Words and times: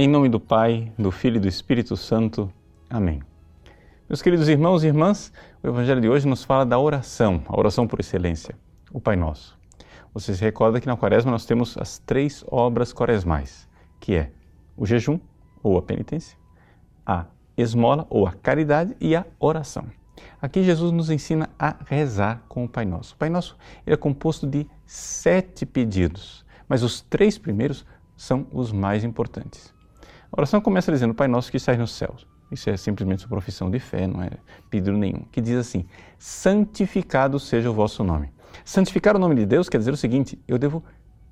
Em 0.00 0.06
nome 0.06 0.28
do 0.28 0.38
Pai, 0.38 0.92
do 0.96 1.10
Filho 1.10 1.38
e 1.38 1.40
do 1.40 1.48
Espírito 1.48 1.96
Santo. 1.96 2.48
Amém. 2.88 3.20
Meus 4.08 4.22
queridos 4.22 4.48
irmãos 4.48 4.84
e 4.84 4.86
irmãs, 4.86 5.32
o 5.60 5.66
Evangelho 5.66 6.00
de 6.00 6.08
hoje 6.08 6.24
nos 6.24 6.44
fala 6.44 6.64
da 6.64 6.78
oração, 6.78 7.42
a 7.48 7.58
oração 7.58 7.84
por 7.84 7.98
excelência, 7.98 8.54
o 8.92 9.00
Pai 9.00 9.16
Nosso. 9.16 9.58
Você 10.14 10.36
se 10.36 10.40
recorda 10.40 10.80
que 10.80 10.86
na 10.86 10.96
Quaresma 10.96 11.32
nós 11.32 11.44
temos 11.44 11.76
as 11.76 11.98
três 11.98 12.44
obras 12.46 12.92
quaresmais, 12.92 13.68
que 13.98 14.14
é 14.14 14.30
o 14.76 14.86
jejum 14.86 15.18
ou 15.64 15.76
a 15.76 15.82
penitência, 15.82 16.38
a 17.04 17.26
esmola 17.56 18.06
ou 18.08 18.24
a 18.24 18.30
caridade 18.30 18.96
e 19.00 19.16
a 19.16 19.26
oração. 19.40 19.86
Aqui 20.40 20.62
Jesus 20.62 20.92
nos 20.92 21.10
ensina 21.10 21.50
a 21.58 21.74
rezar 21.86 22.44
com 22.48 22.62
o 22.62 22.68
Pai 22.68 22.84
Nosso. 22.84 23.14
O 23.14 23.18
Pai 23.18 23.30
Nosso 23.30 23.56
é 23.84 23.96
composto 23.96 24.46
de 24.46 24.64
sete 24.86 25.66
pedidos, 25.66 26.46
mas 26.68 26.84
os 26.84 27.00
três 27.00 27.36
primeiros 27.36 27.84
são 28.16 28.46
os 28.52 28.70
mais 28.70 29.02
importantes. 29.02 29.76
A 30.30 30.40
oração 30.40 30.60
começa 30.60 30.92
dizendo, 30.92 31.14
Pai 31.14 31.28
nosso 31.28 31.50
que 31.50 31.56
estás 31.56 31.78
nos 31.78 31.92
céus. 31.92 32.26
Isso 32.50 32.70
é 32.70 32.76
simplesmente 32.76 33.22
sua 33.22 33.28
profissão 33.28 33.70
de 33.70 33.78
fé, 33.78 34.06
não 34.06 34.22
é 34.22 34.30
pedido 34.70 34.96
nenhum. 34.96 35.22
Que 35.30 35.40
diz 35.40 35.56
assim, 35.56 35.84
santificado 36.18 37.38
seja 37.38 37.70
o 37.70 37.74
vosso 37.74 38.02
nome. 38.02 38.30
Santificar 38.64 39.16
o 39.16 39.18
nome 39.18 39.34
de 39.34 39.46
Deus 39.46 39.68
quer 39.68 39.78
dizer 39.78 39.92
o 39.92 39.96
seguinte, 39.96 40.38
eu 40.46 40.58
devo 40.58 40.82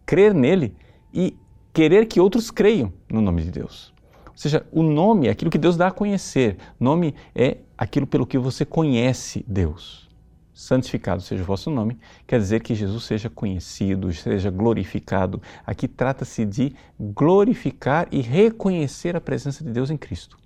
crer 0.05 0.35
nele 0.35 0.75
e 1.13 1.37
querer 1.73 2.07
que 2.07 2.21
outros 2.21 2.51
creiam 2.51 2.93
no 3.11 3.21
nome 3.21 3.43
de 3.43 3.51
Deus. 3.51 3.93
Ou 4.27 4.37
seja, 4.37 4.67
o 4.71 4.83
nome 4.83 5.29
é 5.29 5.31
aquilo 5.31 5.51
que 5.51 5.59
Deus 5.59 5.77
dá 5.77 5.89
a 5.89 5.91
conhecer. 5.91 6.59
Nome 6.79 7.15
é 7.35 7.59
aquilo 7.77 8.07
pelo 8.07 8.27
que 8.27 8.39
você 8.39 8.65
conhece 8.65 9.45
Deus 9.49 10.06
santificado 10.57 11.21
seja 11.21 11.43
o 11.43 11.47
vosso 11.47 11.71
nome, 11.71 11.99
quer 12.27 12.39
dizer 12.39 12.63
que 12.63 12.75
Jesus 12.75 13.05
seja 13.05 13.29
conhecido, 13.29 14.11
seja 14.15 14.51
glorificado. 14.51 15.43
Aqui 15.67 15.87
trata-se 15.87 16.47
de 16.47 16.75
glorificar 16.99 18.09
e 18.11 18.23
reconhecer 18.23 19.15
a 19.15 19.21
presença 19.21 19.63
de 19.63 19.71
Deus 19.71 19.91
em 19.91 19.99
Cristo. 19.99 20.39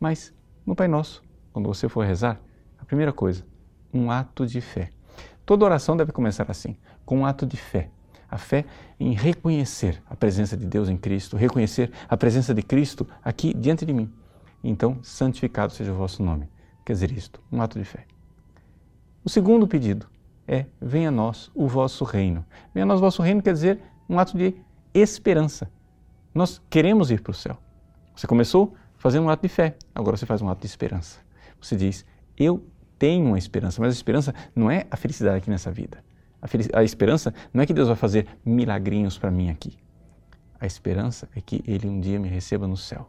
Mas 0.00 0.32
no 0.64 0.74
Pai 0.74 0.88
Nosso, 0.88 1.22
quando 1.52 1.66
você 1.66 1.86
for 1.86 2.06
rezar, 2.06 2.40
a 2.78 2.84
primeira 2.86 3.12
coisa, 3.12 3.44
um 3.92 4.10
ato 4.10 4.46
de 4.46 4.58
fé. 4.62 4.88
Toda 5.44 5.66
oração 5.66 5.98
deve 5.98 6.12
começar 6.12 6.50
assim, 6.50 6.74
com 7.04 7.18
um 7.18 7.26
ato 7.26 7.44
de 7.44 7.58
fé. 7.58 7.90
A 8.30 8.38
fé 8.38 8.64
em 8.98 9.12
reconhecer 9.12 10.02
a 10.08 10.16
presença 10.16 10.56
de 10.56 10.64
Deus 10.64 10.88
em 10.88 10.96
Cristo, 10.96 11.36
reconhecer 11.36 11.92
a 12.08 12.16
presença 12.16 12.54
de 12.54 12.62
Cristo 12.62 13.06
aqui 13.22 13.52
diante 13.52 13.84
de 13.84 13.92
mim. 13.92 14.10
Então, 14.64 14.98
santificado 15.02 15.74
seja 15.74 15.92
o 15.92 15.96
vosso 15.96 16.22
nome. 16.22 16.48
Quer 16.86 16.94
dizer 16.94 17.12
isto, 17.12 17.38
um 17.52 17.60
ato 17.60 17.78
de 17.78 17.84
fé. 17.84 18.06
O 19.24 19.28
segundo 19.28 19.66
pedido 19.66 20.06
é: 20.46 20.66
venha 20.80 21.08
a 21.08 21.12
nós 21.12 21.50
o 21.54 21.66
vosso 21.66 22.04
reino. 22.04 22.44
Venha 22.74 22.84
a 22.84 22.86
nós 22.86 22.98
o 22.98 23.02
vosso 23.02 23.22
reino 23.22 23.42
quer 23.42 23.52
dizer 23.52 23.80
um 24.08 24.18
ato 24.18 24.36
de 24.36 24.54
esperança. 24.94 25.70
Nós 26.34 26.60
queremos 26.68 27.10
ir 27.10 27.20
para 27.20 27.30
o 27.30 27.34
céu. 27.34 27.56
Você 28.14 28.26
começou 28.26 28.74
fazendo 28.96 29.24
um 29.24 29.30
ato 29.30 29.42
de 29.42 29.48
fé, 29.48 29.76
agora 29.94 30.16
você 30.16 30.26
faz 30.26 30.40
um 30.42 30.48
ato 30.48 30.60
de 30.60 30.66
esperança. 30.66 31.20
Você 31.60 31.76
diz: 31.76 32.04
Eu 32.36 32.64
tenho 32.98 33.26
uma 33.26 33.38
esperança, 33.38 33.80
mas 33.80 33.92
a 33.92 33.96
esperança 33.96 34.34
não 34.54 34.70
é 34.70 34.86
a 34.90 34.96
felicidade 34.96 35.38
aqui 35.38 35.50
nessa 35.50 35.70
vida. 35.70 36.04
A, 36.40 36.78
a 36.78 36.84
esperança 36.84 37.32
não 37.52 37.62
é 37.62 37.66
que 37.66 37.74
Deus 37.74 37.88
vai 37.88 37.96
fazer 37.96 38.26
milagrinhos 38.44 39.16
para 39.16 39.30
mim 39.30 39.50
aqui. 39.50 39.76
A 40.60 40.66
esperança 40.66 41.28
é 41.34 41.40
que 41.40 41.62
Ele 41.66 41.88
um 41.88 42.00
dia 42.00 42.18
me 42.18 42.28
receba 42.28 42.66
no 42.66 42.76
céu. 42.76 43.08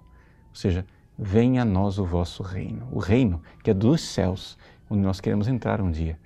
Ou 0.49 0.55
seja, 0.55 0.85
venha 1.17 1.61
a 1.61 1.65
nós 1.65 1.99
o 1.99 2.05
vosso 2.05 2.43
reino. 2.43 2.87
O 2.91 2.99
reino 2.99 3.41
que 3.63 3.71
é 3.71 3.73
dos 3.73 4.01
céus 4.01 4.57
onde 4.93 5.01
nós 5.01 5.19
queremos 5.19 5.47
entrar 5.47 5.81
um 5.81 5.91
dia, 5.91 6.19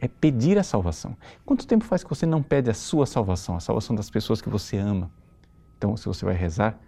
é 0.00 0.08
pedir 0.08 0.58
a 0.58 0.62
salvação. 0.62 1.16
Quanto 1.44 1.66
tempo 1.66 1.84
faz 1.84 2.02
que 2.02 2.10
você 2.10 2.26
não 2.26 2.42
pede 2.42 2.70
a 2.70 2.74
sua 2.74 3.06
salvação, 3.06 3.56
a 3.56 3.60
salvação 3.60 3.94
das 3.94 4.10
pessoas 4.10 4.40
que 4.40 4.48
você 4.48 4.76
ama? 4.76 5.10
Então, 5.76 5.96
se 5.96 6.06
você 6.06 6.24
vai 6.24 6.34
rezar, 6.34 6.78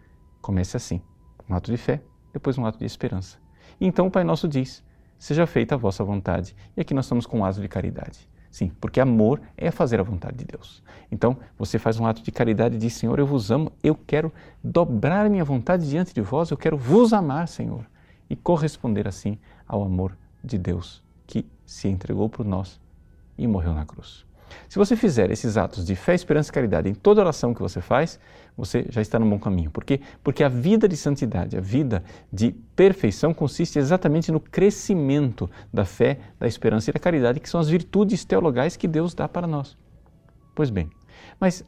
comece 0.41 0.77
assim: 0.77 1.01
um 1.49 1.55
ato 1.55 1.71
de 1.71 1.77
fé, 1.77 2.03
depois 2.33 2.59
um 2.59 2.67
ato 2.67 2.79
de 2.79 2.85
esperança. 2.85 3.39
E 3.81 3.87
então 3.87 4.07
o 4.07 4.11
Pai 4.11 4.25
Nosso 4.25 4.49
diz: 4.49 4.85
Seja 5.19 5.47
feita 5.47 5.75
a 5.75 5.79
vossa 5.79 6.05
vontade. 6.05 6.55
E 6.77 6.81
aqui 6.81 6.95
nós 6.95 7.05
estamos 7.05 7.27
com 7.27 7.41
um 7.41 7.45
ato 7.45 7.61
de 7.61 7.69
caridade. 7.69 8.29
Sim, 8.51 8.73
porque 8.81 9.01
amor 9.01 9.41
é 9.57 9.71
fazer 9.71 10.01
a 10.01 10.03
vontade 10.03 10.39
de 10.39 10.45
Deus. 10.45 10.83
Então, 11.09 11.37
você 11.57 11.79
faz 11.79 12.01
um 12.01 12.07
ato 12.07 12.21
de 12.23 12.33
caridade 12.33 12.75
e 12.75 12.79
diz: 12.79 12.95
Senhor, 12.95 13.19
eu 13.19 13.27
vos 13.27 13.51
amo, 13.51 13.73
eu 13.83 13.95
quero 13.95 14.33
dobrar 14.63 15.29
minha 15.31 15.45
vontade 15.45 15.89
diante 15.89 16.13
de 16.13 16.21
vós, 16.21 16.51
eu 16.51 16.57
quero 16.57 16.77
vos 16.77 17.13
amar, 17.13 17.47
Senhor, 17.47 17.87
e 18.29 18.35
corresponder 18.35 19.07
assim 19.07 19.39
ao 19.67 19.85
amor 19.85 20.17
de 20.43 20.59
Deus 20.59 21.10
que 21.31 21.47
se 21.65 21.89
entregou 21.89 22.29
por 22.29 22.45
nós 22.45 22.81
e 23.39 23.47
morreu 23.47 23.73
na 23.73 23.87
cruz. 23.87 24.27
Se 24.69 24.77
você 24.79 24.97
fizer 24.97 25.31
esses 25.31 25.57
atos 25.57 25.85
de 25.85 25.95
fé, 25.95 26.13
esperança 26.13 26.51
e 26.51 26.53
caridade 26.53 26.89
em 26.89 26.95
toda 26.95 27.21
oração 27.21 27.55
que 27.55 27.63
você 27.63 27.81
faz, 27.81 28.19
você 28.57 28.85
já 28.89 29.01
está 29.01 29.17
no 29.17 29.31
bom 29.31 29.39
caminho. 29.39 29.71
Por 29.71 29.85
quê? 29.85 30.01
Porque 30.25 30.43
a 30.43 30.49
vida 30.49 30.89
de 30.89 30.97
santidade, 30.97 31.57
a 31.57 31.61
vida 31.61 32.03
de 32.33 32.51
perfeição 32.75 33.33
consiste 33.33 33.79
exatamente 33.79 34.33
no 34.33 34.41
crescimento 34.41 35.49
da 35.73 35.85
fé, 35.85 36.19
da 36.37 36.49
esperança 36.49 36.91
e 36.91 36.93
da 36.93 36.99
caridade, 36.99 37.39
que 37.39 37.49
são 37.49 37.61
as 37.61 37.69
virtudes 37.69 38.25
teologais 38.25 38.77
que 38.77 38.89
Deus 38.89 39.15
dá 39.15 39.29
para 39.29 39.47
nós. 39.47 39.79
Pois 40.53 40.69
bem, 40.69 40.91
mas 41.39 41.65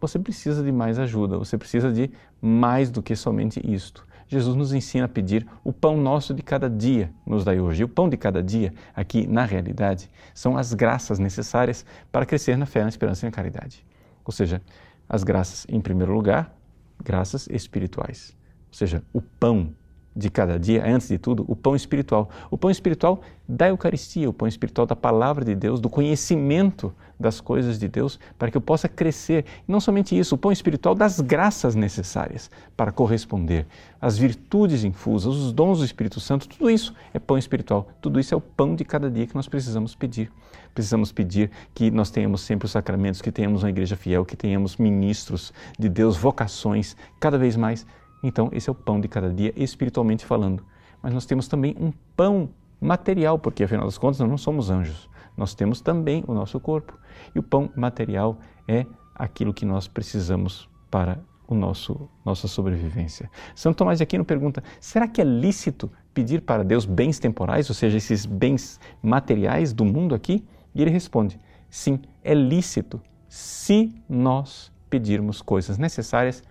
você 0.00 0.18
precisa 0.18 0.64
de 0.64 0.72
mais 0.72 0.98
ajuda, 0.98 1.38
você 1.38 1.56
precisa 1.56 1.92
de 1.92 2.10
mais 2.40 2.90
do 2.90 3.02
que 3.02 3.14
somente 3.14 3.60
isto. 3.64 4.04
Jesus 4.28 4.54
nos 4.54 4.72
ensina 4.74 5.06
a 5.06 5.08
pedir 5.08 5.46
o 5.64 5.72
pão 5.72 5.96
nosso 5.96 6.34
de 6.34 6.42
cada 6.42 6.68
dia, 6.68 7.10
nos 7.26 7.44
dai 7.44 7.58
hoje. 7.58 7.80
E 7.80 7.84
o 7.84 7.88
pão 7.88 8.08
de 8.08 8.16
cada 8.16 8.42
dia, 8.42 8.74
aqui 8.94 9.26
na 9.26 9.44
realidade, 9.44 10.10
são 10.34 10.56
as 10.56 10.74
graças 10.74 11.18
necessárias 11.18 11.84
para 12.12 12.26
crescer 12.26 12.56
na 12.56 12.66
fé, 12.66 12.82
na 12.82 12.90
esperança 12.90 13.24
e 13.24 13.28
na 13.28 13.32
caridade. 13.32 13.84
Ou 14.24 14.32
seja, 14.32 14.60
as 15.08 15.24
graças, 15.24 15.66
em 15.70 15.80
primeiro 15.80 16.12
lugar, 16.12 16.54
graças 17.02 17.48
espirituais. 17.50 18.36
Ou 18.68 18.74
seja, 18.74 19.02
o 19.14 19.22
pão 19.22 19.72
de 20.18 20.28
cada 20.28 20.58
dia 20.58 20.84
antes 20.84 21.08
de 21.08 21.16
tudo, 21.16 21.44
o 21.46 21.54
pão 21.54 21.76
espiritual. 21.76 22.28
O 22.50 22.58
pão 22.58 22.70
espiritual 22.70 23.20
da 23.48 23.68
Eucaristia, 23.68 24.28
o 24.28 24.32
pão 24.32 24.48
espiritual 24.48 24.84
da 24.84 24.96
palavra 24.96 25.44
de 25.44 25.54
Deus, 25.54 25.80
do 25.80 25.88
conhecimento 25.88 26.92
das 27.18 27.40
coisas 27.40 27.78
de 27.78 27.88
Deus, 27.88 28.18
para 28.36 28.50
que 28.50 28.56
eu 28.56 28.60
possa 28.60 28.88
crescer. 28.88 29.44
E 29.66 29.70
não 29.70 29.80
somente 29.80 30.18
isso, 30.18 30.34
o 30.34 30.38
pão 30.38 30.50
espiritual 30.50 30.94
das 30.94 31.20
graças 31.20 31.76
necessárias 31.76 32.50
para 32.76 32.90
corresponder, 32.90 33.64
as 34.00 34.18
virtudes 34.18 34.82
infusas, 34.82 35.36
os 35.36 35.52
dons 35.52 35.78
do 35.78 35.84
Espírito 35.84 36.18
Santo, 36.18 36.48
tudo 36.48 36.68
isso 36.68 36.92
é 37.14 37.18
pão 37.20 37.38
espiritual. 37.38 37.88
Tudo 38.00 38.18
isso 38.18 38.34
é 38.34 38.36
o 38.36 38.40
pão 38.40 38.74
de 38.74 38.84
cada 38.84 39.08
dia 39.08 39.26
que 39.26 39.36
nós 39.36 39.48
precisamos 39.48 39.94
pedir. 39.94 40.32
Precisamos 40.74 41.12
pedir 41.12 41.50
que 41.72 41.90
nós 41.92 42.10
tenhamos 42.10 42.40
sempre 42.40 42.66
os 42.66 42.72
sacramentos, 42.72 43.22
que 43.22 43.30
tenhamos 43.30 43.62
uma 43.62 43.70
igreja 43.70 43.96
fiel, 43.96 44.24
que 44.24 44.36
tenhamos 44.36 44.76
ministros 44.76 45.52
de 45.78 45.88
Deus, 45.88 46.16
vocações, 46.16 46.96
cada 47.20 47.38
vez 47.38 47.56
mais 47.56 47.86
então, 48.22 48.48
esse 48.52 48.68
é 48.68 48.72
o 48.72 48.74
pão 48.74 49.00
de 49.00 49.08
cada 49.08 49.32
dia, 49.32 49.52
espiritualmente 49.56 50.24
falando. 50.24 50.64
Mas 51.02 51.14
nós 51.14 51.26
temos 51.26 51.46
também 51.46 51.76
um 51.78 51.92
pão 52.16 52.50
material, 52.80 53.38
porque 53.38 53.64
afinal 53.64 53.84
das 53.84 53.98
contas 53.98 54.18
nós 54.20 54.28
não 54.28 54.38
somos 54.38 54.70
anjos. 54.70 55.08
Nós 55.36 55.54
temos 55.54 55.80
também 55.80 56.24
o 56.26 56.34
nosso 56.34 56.58
corpo. 56.58 56.98
E 57.34 57.38
o 57.38 57.42
pão 57.42 57.70
material 57.76 58.38
é 58.66 58.84
aquilo 59.14 59.54
que 59.54 59.64
nós 59.64 59.86
precisamos 59.86 60.68
para 60.90 61.20
o 61.46 61.54
nosso 61.54 62.08
nossa 62.24 62.46
sobrevivência. 62.46 63.30
Santo 63.54 63.76
Tomás 63.76 63.98
de 63.98 64.02
Aquino 64.02 64.24
pergunta: 64.24 64.62
será 64.80 65.08
que 65.08 65.20
é 65.20 65.24
lícito 65.24 65.90
pedir 66.12 66.42
para 66.42 66.64
Deus 66.64 66.84
bens 66.84 67.18
temporais, 67.18 67.68
ou 67.68 67.74
seja, 67.74 67.96
esses 67.96 68.26
bens 68.26 68.78
materiais 69.02 69.72
do 69.72 69.84
mundo 69.84 70.14
aqui? 70.14 70.44
E 70.74 70.82
ele 70.82 70.90
responde: 70.90 71.40
sim, 71.70 72.00
é 72.22 72.34
lícito 72.34 73.00
se 73.28 73.94
nós 74.08 74.72
pedirmos 74.90 75.40
coisas 75.42 75.78
necessárias 75.78 76.42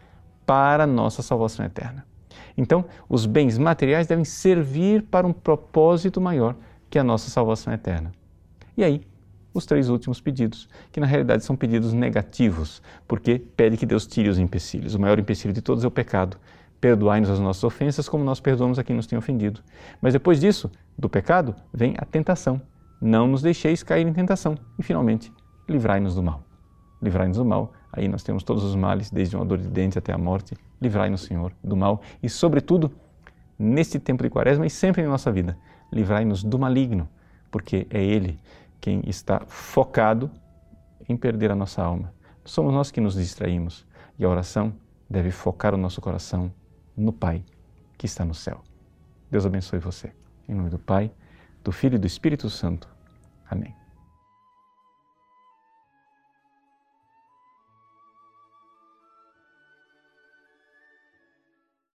para 0.47 0.88
nossa 0.88 1.22
salvação 1.22 1.63
eterna. 1.63 2.06
Então, 2.58 2.85
os 3.08 3.28
bens 3.28 3.58
materiais 3.58 4.08
devem 4.08 4.25
servir 4.25 5.03
para 5.03 5.28
um 5.28 5.34
propósito 5.34 6.19
maior 6.19 6.56
que 6.90 6.97
a 6.97 7.03
nossa 7.03 7.30
salvação 7.30 7.72
eterna. 7.72 8.12
E 8.75 8.84
aí, 8.84 9.06
os 9.53 9.66
três 9.66 9.90
últimos 9.90 10.22
pedidos, 10.22 10.69
que 10.91 11.00
na 11.00 11.06
realidade 11.06 11.44
são 11.44 11.56
pedidos 11.56 11.94
negativos, 11.94 12.81
porque 13.07 13.39
pede 13.56 13.75
que 13.75 13.86
Deus 13.86 14.07
tire 14.07 14.30
os 14.30 14.39
empecilhos. 14.39 14.95
O 14.95 15.00
maior 15.00 15.19
empecilho 15.19 15.54
de 15.54 15.62
todos 15.62 15.83
é 15.83 15.88
o 15.88 15.92
pecado. 15.92 16.38
Perdoai-nos 16.80 17.30
as 17.30 17.39
nossas 17.39 17.63
ofensas, 17.63 18.07
como 18.07 18.24
nós 18.24 18.39
perdoamos 18.39 18.80
a 18.80 18.83
quem 18.83 18.95
nos 18.95 19.07
tem 19.07 19.18
ofendido. 19.18 19.62
Mas 20.01 20.13
depois 20.13 20.39
disso, 20.39 20.71
do 20.98 21.10
pecado, 21.10 21.56
vem 21.74 21.95
a 21.98 22.06
tentação. 22.06 22.62
Não 23.01 23.27
nos 23.27 23.42
deixeis 23.42 23.83
cair 23.83 24.07
em 24.07 24.13
tentação. 24.13 24.56
E 24.80 24.83
finalmente, 24.83 25.31
livrai-nos 25.68 26.16
do 26.16 26.24
mal. 26.24 26.44
Livrai-nos 27.01 27.38
do 27.38 27.45
mal 27.45 27.74
Aí 27.97 28.07
nós 28.07 28.21
temos 28.21 28.44
todos 28.44 28.63
os 28.63 28.75
males, 28.75 29.09
desde 29.09 29.35
uma 29.35 29.44
dor 29.44 29.57
de 29.57 29.67
dente 29.67 29.97
até 29.97 30.13
a 30.13 30.17
morte. 30.19 30.55
Livrai-nos, 30.79 31.21
Senhor, 31.21 31.51
do 31.63 31.75
mal 31.75 31.99
e, 32.21 32.29
sobretudo, 32.29 32.91
neste 33.57 33.97
tempo 33.97 34.21
de 34.21 34.29
quaresma 34.29 34.67
e 34.67 34.69
sempre 34.69 35.01
em 35.01 35.07
nossa 35.07 35.31
vida, 35.31 35.57
livrai-nos 35.91 36.44
do 36.44 36.59
maligno, 36.59 37.09
porque 37.49 37.88
é 37.89 37.99
Ele 37.99 38.39
quem 38.79 39.01
está 39.07 39.41
focado 39.47 40.29
em 41.09 41.17
perder 41.17 41.49
a 41.49 41.55
nossa 41.55 41.81
alma. 41.81 42.13
Somos 42.45 42.71
nós 42.71 42.91
que 42.91 43.01
nos 43.01 43.15
distraímos 43.15 43.83
e 44.19 44.23
a 44.23 44.29
oração 44.29 44.75
deve 45.09 45.31
focar 45.31 45.73
o 45.73 45.77
nosso 45.77 45.99
coração 45.99 46.53
no 46.95 47.11
Pai 47.11 47.44
que 47.97 48.05
está 48.05 48.23
no 48.23 48.35
céu. 48.35 48.61
Deus 49.31 49.44
abençoe 49.44 49.79
você. 49.79 50.11
Em 50.47 50.53
nome 50.53 50.69
do 50.69 50.77
Pai, 50.77 51.11
do 51.63 51.71
Filho 51.71 51.95
e 51.95 51.99
do 51.99 52.05
Espírito 52.05 52.47
Santo. 52.47 52.88
Amém. 53.49 53.87